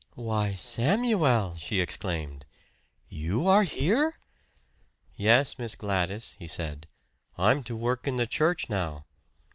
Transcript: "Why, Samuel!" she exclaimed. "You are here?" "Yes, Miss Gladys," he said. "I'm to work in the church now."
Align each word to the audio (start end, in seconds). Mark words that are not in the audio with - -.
"Why, 0.15 0.55
Samuel!" 0.55 1.55
she 1.57 1.79
exclaimed. 1.79 2.47
"You 3.07 3.47
are 3.47 3.61
here?" 3.61 4.19
"Yes, 5.13 5.59
Miss 5.59 5.75
Gladys," 5.75 6.33
he 6.39 6.47
said. 6.47 6.87
"I'm 7.37 7.61
to 7.65 7.75
work 7.75 8.07
in 8.07 8.15
the 8.15 8.25
church 8.25 8.67
now." 8.67 9.05